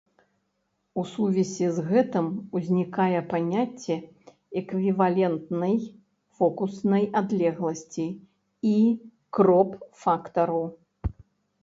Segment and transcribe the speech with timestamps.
[0.99, 3.97] У сувязі з гэтым узнікае паняцце
[4.61, 5.77] эквівалентнай
[6.39, 8.07] фокуснай адлегласці
[8.75, 8.75] і
[9.39, 10.63] кроп-фактару.